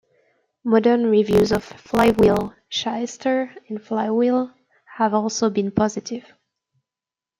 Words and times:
Modern 0.63 1.11
reviews 1.11 1.51
of 1.51 1.63
"Flywheel, 1.63 2.55
Shyster, 2.69 3.53
and 3.69 3.79
Flywheel" 3.79 4.51
have 4.97 5.13
also 5.13 5.51
been 5.51 5.69
positive. 5.69 6.25